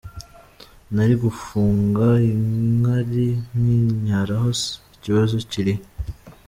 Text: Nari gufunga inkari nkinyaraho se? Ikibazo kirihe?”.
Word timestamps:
Nari 0.95 1.15
gufunga 1.23 2.07
inkari 2.31 3.27
nkinyaraho 3.59 4.47
se? 4.61 4.71
Ikibazo 4.95 5.35
kirihe?”. 5.51 5.81